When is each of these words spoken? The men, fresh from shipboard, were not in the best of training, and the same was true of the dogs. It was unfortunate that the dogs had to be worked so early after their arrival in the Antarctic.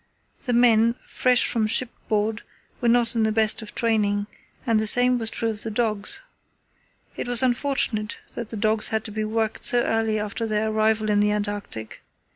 The 0.45 0.53
men, 0.53 0.95
fresh 1.05 1.45
from 1.45 1.67
shipboard, 1.67 2.41
were 2.81 2.89
not 2.89 3.15
in 3.15 3.21
the 3.21 3.31
best 3.31 3.61
of 3.61 3.75
training, 3.75 4.25
and 4.65 4.79
the 4.79 4.87
same 4.87 5.19
was 5.19 5.29
true 5.29 5.51
of 5.51 5.61
the 5.61 5.69
dogs. 5.69 6.21
It 7.15 7.27
was 7.27 7.43
unfortunate 7.43 8.17
that 8.33 8.49
the 8.49 8.57
dogs 8.57 8.87
had 8.87 9.03
to 9.03 9.11
be 9.11 9.23
worked 9.23 9.63
so 9.63 9.83
early 9.83 10.17
after 10.17 10.47
their 10.47 10.69
arrival 10.71 11.11
in 11.11 11.19
the 11.19 11.31
Antarctic. 11.31 12.01